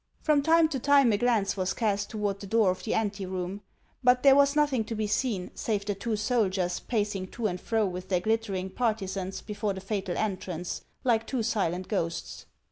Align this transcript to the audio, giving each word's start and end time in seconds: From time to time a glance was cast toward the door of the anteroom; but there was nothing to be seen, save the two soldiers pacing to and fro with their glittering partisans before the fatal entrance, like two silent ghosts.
From 0.23 0.41
time 0.41 0.67
to 0.69 0.79
time 0.79 1.13
a 1.13 1.17
glance 1.19 1.55
was 1.55 1.75
cast 1.75 2.09
toward 2.09 2.39
the 2.39 2.47
door 2.47 2.71
of 2.71 2.83
the 2.83 2.95
anteroom; 2.95 3.61
but 4.03 4.23
there 4.23 4.35
was 4.35 4.55
nothing 4.55 4.83
to 4.85 4.95
be 4.95 5.05
seen, 5.05 5.51
save 5.53 5.85
the 5.85 5.93
two 5.93 6.15
soldiers 6.15 6.79
pacing 6.79 7.27
to 7.27 7.45
and 7.45 7.61
fro 7.61 7.85
with 7.85 8.09
their 8.09 8.21
glittering 8.21 8.71
partisans 8.71 9.41
before 9.41 9.73
the 9.73 9.79
fatal 9.79 10.17
entrance, 10.17 10.81
like 11.03 11.27
two 11.27 11.43
silent 11.43 11.87
ghosts. 11.87 12.47